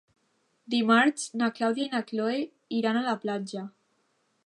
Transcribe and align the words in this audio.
Dimarts 0.73 1.27
na 1.43 1.51
Clàudia 1.59 1.87
i 1.89 1.93
na 1.93 2.01
Cloè 2.09 2.41
iran 2.81 3.01
a 3.01 3.05
la 3.13 3.19
platja. 3.27 3.67